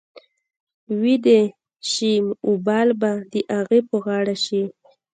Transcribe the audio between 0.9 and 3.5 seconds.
وې دې سي وبال به د